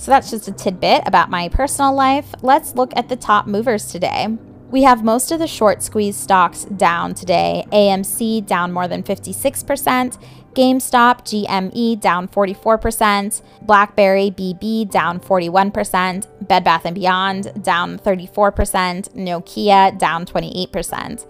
So 0.00 0.10
that's 0.10 0.30
just 0.30 0.48
a 0.48 0.52
tidbit 0.52 1.02
about 1.04 1.28
my 1.28 1.50
personal 1.50 1.92
life. 1.92 2.34
Let's 2.40 2.74
look 2.74 2.90
at 2.96 3.10
the 3.10 3.16
top 3.16 3.46
movers 3.46 3.92
today. 3.92 4.28
We 4.70 4.82
have 4.84 5.04
most 5.04 5.30
of 5.30 5.40
the 5.40 5.46
short 5.46 5.82
squeeze 5.82 6.16
stocks 6.16 6.64
down 6.64 7.12
today. 7.12 7.66
AMC 7.70 8.46
down 8.46 8.72
more 8.72 8.88
than 8.88 9.02
56%, 9.02 10.16
GameStop, 10.54 11.20
GME 11.26 12.00
down 12.00 12.28
44%, 12.28 13.42
BlackBerry 13.60 14.30
BB 14.30 14.90
down 14.90 15.20
41%, 15.20 16.48
Bed 16.48 16.64
Bath 16.64 16.86
& 16.90 16.94
Beyond 16.94 17.62
down 17.62 17.98
34%, 17.98 19.10
Nokia 19.10 19.98
down 19.98 20.24
28%. 20.24 21.26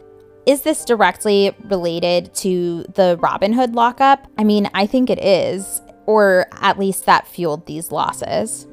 Is 0.46 0.62
this 0.62 0.84
directly 0.84 1.56
related 1.64 2.32
to 2.36 2.84
the 2.94 3.18
Robinhood 3.20 3.74
lockup? 3.74 4.28
I 4.38 4.44
mean, 4.44 4.70
I 4.74 4.86
think 4.86 5.10
it 5.10 5.18
is, 5.18 5.82
or 6.10 6.46
at 6.60 6.76
least 6.76 7.06
that 7.06 7.28
fueled 7.28 7.66
these 7.66 7.92
losses. 7.92 8.66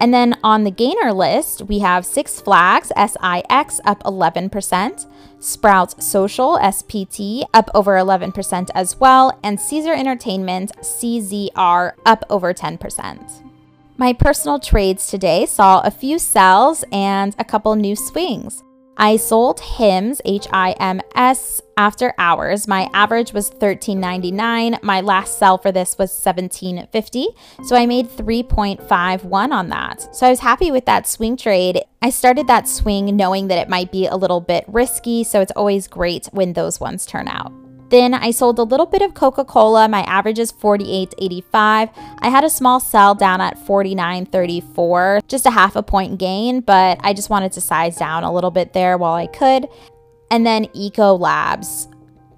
And 0.00 0.12
then 0.12 0.36
on 0.42 0.64
the 0.64 0.72
gainer 0.72 1.12
list, 1.12 1.62
we 1.62 1.78
have 1.78 2.04
Six 2.04 2.40
Flags 2.40 2.90
SIX 2.96 3.80
up 3.84 4.02
11%, 4.02 5.06
Sprouts 5.38 6.04
Social 6.04 6.58
SPT 6.58 7.44
up 7.54 7.70
over 7.74 7.92
11% 7.92 8.70
as 8.74 8.98
well, 8.98 9.38
and 9.44 9.60
Caesar 9.60 9.92
Entertainment 9.92 10.72
CZR 10.80 11.92
up 12.04 12.24
over 12.28 12.52
10%. 12.52 13.46
My 13.96 14.12
personal 14.12 14.58
trades 14.58 15.06
today 15.06 15.46
saw 15.46 15.82
a 15.82 15.92
few 15.92 16.18
sells 16.18 16.82
and 16.90 17.36
a 17.38 17.44
couple 17.44 17.76
new 17.76 17.94
swings. 17.94 18.64
I 19.00 19.16
sold 19.16 19.60
Hims, 19.60 20.20
H 20.26 20.46
I 20.52 20.72
M 20.72 21.00
S, 21.14 21.62
after 21.78 22.12
hours. 22.18 22.68
My 22.68 22.90
average 22.92 23.32
was 23.32 23.50
$13.99. 23.50 24.82
My 24.82 25.00
last 25.00 25.38
sell 25.38 25.56
for 25.56 25.72
this 25.72 25.96
was 25.96 26.12
$17.50. 26.12 27.24
So 27.64 27.76
I 27.76 27.86
made 27.86 28.10
3.51 28.10 29.52
on 29.52 29.68
that. 29.68 30.14
So 30.14 30.26
I 30.26 30.30
was 30.30 30.40
happy 30.40 30.70
with 30.70 30.84
that 30.84 31.08
swing 31.08 31.38
trade. 31.38 31.82
I 32.02 32.10
started 32.10 32.46
that 32.48 32.68
swing 32.68 33.16
knowing 33.16 33.48
that 33.48 33.56
it 33.56 33.70
might 33.70 33.90
be 33.90 34.06
a 34.06 34.16
little 34.16 34.42
bit 34.42 34.66
risky. 34.68 35.24
So 35.24 35.40
it's 35.40 35.52
always 35.56 35.88
great 35.88 36.26
when 36.32 36.52
those 36.52 36.78
ones 36.78 37.06
turn 37.06 37.26
out. 37.26 37.52
Then 37.90 38.14
I 38.14 38.30
sold 38.30 38.60
a 38.60 38.62
little 38.62 38.86
bit 38.86 39.02
of 39.02 39.14
Coca 39.14 39.44
Cola. 39.44 39.88
My 39.88 40.02
average 40.02 40.38
is 40.38 40.52
48.85. 40.52 41.90
I 42.20 42.28
had 42.28 42.44
a 42.44 42.50
small 42.50 42.78
sell 42.78 43.16
down 43.16 43.40
at 43.40 43.58
49.34, 43.58 45.26
just 45.26 45.44
a 45.44 45.50
half 45.50 45.74
a 45.74 45.82
point 45.82 46.18
gain, 46.18 46.60
but 46.60 47.00
I 47.02 47.12
just 47.12 47.30
wanted 47.30 47.50
to 47.52 47.60
size 47.60 47.96
down 47.96 48.22
a 48.22 48.32
little 48.32 48.52
bit 48.52 48.72
there 48.72 48.96
while 48.96 49.14
I 49.14 49.26
could. 49.26 49.66
And 50.30 50.46
then 50.46 50.68
Eco 50.72 51.16
Labs. 51.16 51.88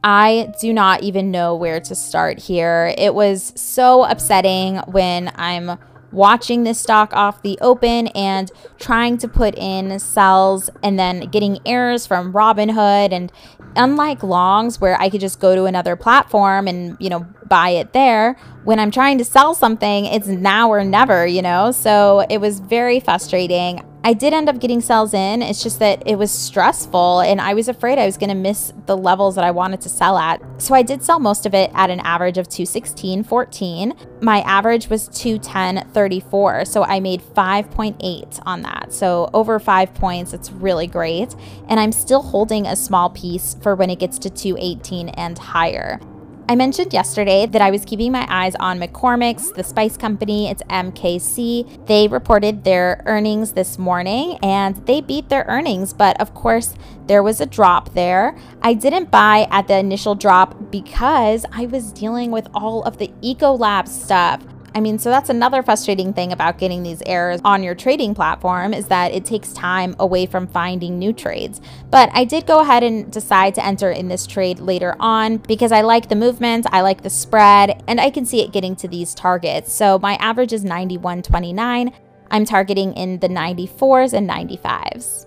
I 0.04 0.52
do 0.60 0.72
not 0.72 1.02
even 1.02 1.30
know 1.30 1.54
where 1.54 1.80
to 1.80 1.94
start 1.94 2.40
here. 2.40 2.92
It 2.98 3.14
was 3.14 3.52
so 3.54 4.04
upsetting 4.04 4.78
when 4.88 5.30
I'm 5.36 5.78
watching 6.12 6.64
this 6.64 6.78
stock 6.78 7.12
off 7.14 7.42
the 7.42 7.58
open 7.60 8.08
and 8.08 8.50
trying 8.78 9.18
to 9.18 9.28
put 9.28 9.56
in 9.56 9.98
sells 9.98 10.70
and 10.82 10.98
then 10.98 11.20
getting 11.30 11.58
errors 11.66 12.06
from 12.06 12.32
Robinhood 12.32 13.12
and 13.12 13.32
unlike 13.76 14.22
longs 14.22 14.80
where 14.80 15.00
I 15.00 15.08
could 15.08 15.20
just 15.20 15.40
go 15.40 15.54
to 15.54 15.64
another 15.64 15.96
platform 15.96 16.68
and, 16.68 16.96
you 17.00 17.08
know, 17.08 17.26
buy 17.46 17.70
it 17.70 17.92
there, 17.92 18.36
when 18.64 18.78
I'm 18.78 18.90
trying 18.90 19.18
to 19.18 19.24
sell 19.24 19.54
something, 19.54 20.04
it's 20.06 20.26
now 20.26 20.70
or 20.70 20.84
never, 20.84 21.26
you 21.26 21.42
know? 21.42 21.70
So 21.70 22.24
it 22.28 22.38
was 22.38 22.60
very 22.60 23.00
frustrating. 23.00 23.82
I 24.04 24.14
did 24.14 24.34
end 24.34 24.48
up 24.48 24.58
getting 24.58 24.80
sells 24.80 25.14
in. 25.14 25.42
It's 25.42 25.62
just 25.62 25.78
that 25.78 26.02
it 26.06 26.16
was 26.16 26.32
stressful 26.32 27.20
and 27.20 27.40
I 27.40 27.54
was 27.54 27.68
afraid 27.68 27.98
I 27.98 28.06
was 28.06 28.16
going 28.16 28.30
to 28.30 28.34
miss 28.34 28.72
the 28.86 28.96
levels 28.96 29.36
that 29.36 29.44
I 29.44 29.52
wanted 29.52 29.80
to 29.82 29.88
sell 29.88 30.18
at. 30.18 30.42
So 30.60 30.74
I 30.74 30.82
did 30.82 31.04
sell 31.04 31.20
most 31.20 31.46
of 31.46 31.54
it 31.54 31.70
at 31.72 31.88
an 31.88 32.00
average 32.00 32.36
of 32.36 32.48
216.14. 32.48 34.20
My 34.20 34.40
average 34.40 34.88
was 34.88 35.08
210.34. 35.10 36.66
So 36.66 36.82
I 36.82 36.98
made 36.98 37.22
5.8 37.22 38.42
on 38.44 38.62
that. 38.62 38.92
So 38.92 39.30
over 39.32 39.60
five 39.60 39.94
points. 39.94 40.32
It's 40.32 40.50
really 40.50 40.88
great. 40.88 41.36
And 41.68 41.78
I'm 41.78 41.92
still 41.92 42.22
holding 42.22 42.66
a 42.66 42.74
small 42.74 43.10
piece 43.10 43.54
for 43.62 43.76
when 43.76 43.88
it 43.88 44.00
gets 44.00 44.18
to 44.20 44.30
218 44.30 45.10
and 45.10 45.38
higher. 45.38 46.00
I 46.48 46.56
mentioned 46.56 46.92
yesterday 46.92 47.46
that 47.46 47.62
I 47.62 47.70
was 47.70 47.84
keeping 47.84 48.10
my 48.10 48.26
eyes 48.28 48.54
on 48.56 48.80
McCormick's, 48.80 49.52
the 49.52 49.62
spice 49.62 49.96
company, 49.96 50.50
it's 50.50 50.62
MKC. 50.64 51.86
They 51.86 52.08
reported 52.08 52.64
their 52.64 53.02
earnings 53.06 53.52
this 53.52 53.78
morning 53.78 54.38
and 54.42 54.76
they 54.86 55.00
beat 55.00 55.28
their 55.28 55.44
earnings, 55.48 55.92
but 55.92 56.20
of 56.20 56.34
course, 56.34 56.74
there 57.06 57.22
was 57.22 57.40
a 57.40 57.46
drop 57.46 57.94
there. 57.94 58.36
I 58.60 58.74
didn't 58.74 59.10
buy 59.10 59.46
at 59.50 59.68
the 59.68 59.78
initial 59.78 60.14
drop 60.14 60.70
because 60.70 61.46
I 61.52 61.66
was 61.66 61.92
dealing 61.92 62.32
with 62.32 62.48
all 62.52 62.82
of 62.82 62.98
the 62.98 63.12
Ecolab 63.22 63.86
stuff. 63.86 64.42
I 64.74 64.80
mean, 64.80 64.98
so 64.98 65.10
that's 65.10 65.28
another 65.28 65.62
frustrating 65.62 66.12
thing 66.12 66.32
about 66.32 66.58
getting 66.58 66.82
these 66.82 67.02
errors 67.04 67.40
on 67.44 67.62
your 67.62 67.74
trading 67.74 68.14
platform 68.14 68.72
is 68.72 68.86
that 68.86 69.12
it 69.12 69.24
takes 69.24 69.52
time 69.52 69.94
away 69.98 70.24
from 70.24 70.46
finding 70.46 70.98
new 70.98 71.12
trades. 71.12 71.60
But 71.90 72.10
I 72.14 72.24
did 72.24 72.46
go 72.46 72.60
ahead 72.60 72.82
and 72.82 73.12
decide 73.12 73.54
to 73.56 73.64
enter 73.64 73.90
in 73.90 74.08
this 74.08 74.26
trade 74.26 74.60
later 74.60 74.96
on 74.98 75.38
because 75.38 75.72
I 75.72 75.82
like 75.82 76.08
the 76.08 76.16
movement, 76.16 76.66
I 76.70 76.80
like 76.80 77.02
the 77.02 77.10
spread, 77.10 77.82
and 77.86 78.00
I 78.00 78.10
can 78.10 78.24
see 78.24 78.40
it 78.40 78.52
getting 78.52 78.74
to 78.76 78.88
these 78.88 79.14
targets. 79.14 79.72
So 79.72 79.98
my 79.98 80.14
average 80.16 80.52
is 80.52 80.64
91.29. 80.64 81.92
I'm 82.30 82.44
targeting 82.46 82.94
in 82.94 83.18
the 83.18 83.28
94s 83.28 84.14
and 84.14 84.28
95s. 84.28 85.26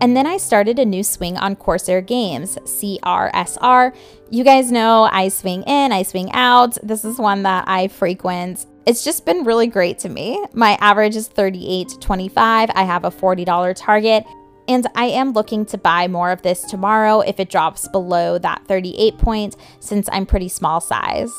And 0.00 0.16
then 0.16 0.26
I 0.26 0.36
started 0.36 0.78
a 0.78 0.84
new 0.84 1.02
swing 1.02 1.36
on 1.38 1.56
Corsair 1.56 2.00
Games, 2.00 2.56
CRSR. 2.56 3.96
You 4.30 4.44
guys 4.44 4.70
know 4.70 5.08
I 5.10 5.28
swing 5.28 5.62
in, 5.62 5.92
I 5.92 6.02
swing 6.02 6.30
out. 6.32 6.76
This 6.82 7.04
is 7.04 7.18
one 7.18 7.42
that 7.44 7.64
I 7.66 7.88
frequent 7.88 8.66
it's 8.86 9.02
just 9.02 9.26
been 9.26 9.42
really 9.42 9.66
great 9.66 9.98
to 9.98 10.08
me. 10.08 10.42
My 10.52 10.78
average 10.80 11.16
is 11.16 11.26
38 11.26 11.88
to 11.88 11.98
25. 11.98 12.70
I 12.72 12.84
have 12.84 13.04
a 13.04 13.10
$40 13.10 13.74
target 13.76 14.24
and 14.68 14.86
I 14.94 15.06
am 15.06 15.32
looking 15.32 15.66
to 15.66 15.78
buy 15.78 16.06
more 16.06 16.30
of 16.30 16.42
this 16.42 16.62
tomorrow 16.62 17.20
if 17.20 17.40
it 17.40 17.50
drops 17.50 17.88
below 17.88 18.38
that 18.38 18.64
38 18.66 19.18
point 19.18 19.56
since 19.80 20.08
I'm 20.12 20.24
pretty 20.24 20.48
small 20.48 20.80
size. 20.80 21.32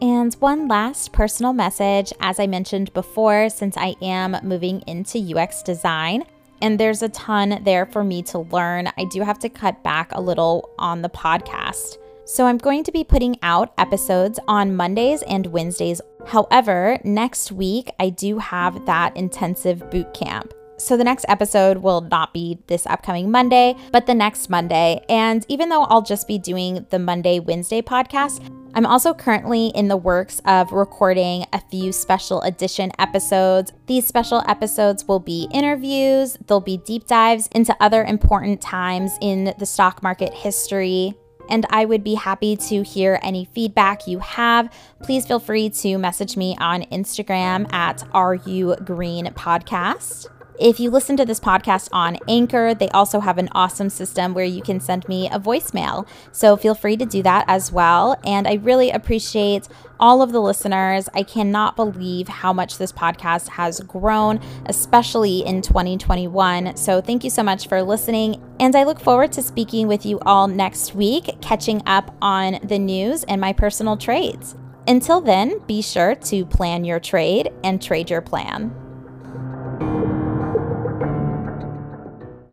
And 0.00 0.34
one 0.34 0.66
last 0.66 1.12
personal 1.12 1.52
message, 1.52 2.12
as 2.18 2.40
I 2.40 2.48
mentioned 2.48 2.92
before, 2.92 3.48
since 3.48 3.76
I 3.76 3.94
am 4.02 4.36
moving 4.42 4.80
into 4.88 5.36
UX 5.36 5.62
design, 5.62 6.24
and 6.62 6.78
there's 6.78 7.02
a 7.02 7.08
ton 7.10 7.60
there 7.64 7.84
for 7.84 8.02
me 8.02 8.22
to 8.22 8.38
learn, 8.38 8.88
I 8.96 9.04
do 9.10 9.20
have 9.22 9.38
to 9.40 9.48
cut 9.48 9.82
back 9.82 10.12
a 10.12 10.20
little 10.20 10.70
on 10.78 11.02
the 11.02 11.10
podcast. 11.10 11.98
So 12.24 12.46
I'm 12.46 12.56
going 12.56 12.84
to 12.84 12.92
be 12.92 13.02
putting 13.02 13.36
out 13.42 13.74
episodes 13.76 14.38
on 14.46 14.76
Mondays 14.76 15.22
and 15.22 15.46
Wednesdays. 15.48 16.00
However, 16.26 16.98
next 17.04 17.50
week 17.50 17.90
I 17.98 18.10
do 18.10 18.38
have 18.38 18.86
that 18.86 19.16
intensive 19.16 19.90
boot 19.90 20.14
camp. 20.14 20.54
So 20.78 20.96
the 20.96 21.04
next 21.04 21.24
episode 21.28 21.78
will 21.78 22.00
not 22.00 22.32
be 22.32 22.58
this 22.66 22.86
upcoming 22.86 23.30
Monday, 23.30 23.76
but 23.92 24.06
the 24.06 24.14
next 24.14 24.50
Monday. 24.50 25.04
And 25.08 25.46
even 25.48 25.68
though 25.68 25.84
I'll 25.84 26.02
just 26.02 26.26
be 26.26 26.38
doing 26.38 26.86
the 26.90 26.98
Monday, 26.98 27.38
Wednesday 27.38 27.82
podcast, 27.82 28.42
I'm 28.74 28.86
also 28.86 29.12
currently 29.12 29.68
in 29.68 29.88
the 29.88 29.96
works 29.96 30.40
of 30.46 30.72
recording 30.72 31.44
a 31.52 31.60
few 31.60 31.92
special 31.92 32.40
edition 32.40 32.90
episodes. 32.98 33.72
These 33.86 34.06
special 34.06 34.42
episodes 34.48 35.06
will 35.06 35.20
be 35.20 35.46
interviews, 35.52 36.38
they'll 36.46 36.60
be 36.60 36.78
deep 36.78 37.06
dives 37.06 37.48
into 37.48 37.76
other 37.80 38.02
important 38.02 38.60
times 38.60 39.12
in 39.20 39.54
the 39.58 39.66
stock 39.66 40.02
market 40.02 40.32
history 40.32 41.14
and 41.48 41.66
I 41.70 41.84
would 41.84 42.04
be 42.04 42.14
happy 42.14 42.56
to 42.56 42.82
hear 42.82 43.18
any 43.22 43.44
feedback 43.44 44.06
you 44.06 44.20
have. 44.20 44.72
Please 45.02 45.26
feel 45.26 45.40
free 45.40 45.70
to 45.70 45.98
message 45.98 46.36
me 46.36 46.56
on 46.58 46.82
Instagram 46.84 47.70
at 47.72 48.04
You 48.46 48.76
Green 48.84 49.26
Podcast. 49.26 50.28
If 50.60 50.78
you 50.78 50.90
listen 50.90 51.16
to 51.16 51.24
this 51.24 51.40
podcast 51.40 51.88
on 51.92 52.18
Anchor, 52.28 52.74
they 52.74 52.88
also 52.90 53.20
have 53.20 53.38
an 53.38 53.48
awesome 53.52 53.88
system 53.88 54.34
where 54.34 54.44
you 54.44 54.62
can 54.62 54.80
send 54.80 55.08
me 55.08 55.28
a 55.28 55.40
voicemail. 55.40 56.06
So 56.30 56.56
feel 56.56 56.74
free 56.74 56.96
to 56.98 57.06
do 57.06 57.22
that 57.22 57.46
as 57.48 57.72
well. 57.72 58.20
And 58.24 58.46
I 58.46 58.54
really 58.54 58.90
appreciate 58.90 59.66
all 59.98 60.20
of 60.20 60.30
the 60.30 60.42
listeners. 60.42 61.08
I 61.14 61.22
cannot 61.22 61.74
believe 61.74 62.28
how 62.28 62.52
much 62.52 62.76
this 62.76 62.92
podcast 62.92 63.48
has 63.48 63.80
grown, 63.80 64.40
especially 64.66 65.40
in 65.40 65.62
2021. 65.62 66.76
So 66.76 67.00
thank 67.00 67.24
you 67.24 67.30
so 67.30 67.42
much 67.42 67.66
for 67.66 67.82
listening. 67.82 68.42
And 68.60 68.76
I 68.76 68.84
look 68.84 69.00
forward 69.00 69.32
to 69.32 69.42
speaking 69.42 69.88
with 69.88 70.04
you 70.04 70.20
all 70.20 70.48
next 70.48 70.94
week, 70.94 71.40
catching 71.40 71.82
up 71.86 72.14
on 72.20 72.58
the 72.62 72.78
news 72.78 73.24
and 73.24 73.40
my 73.40 73.54
personal 73.54 73.96
trades. 73.96 74.54
Until 74.86 75.20
then, 75.20 75.60
be 75.66 75.80
sure 75.80 76.14
to 76.16 76.44
plan 76.44 76.84
your 76.84 77.00
trade 77.00 77.50
and 77.64 77.80
trade 77.80 78.10
your 78.10 78.20
plan. 78.20 78.81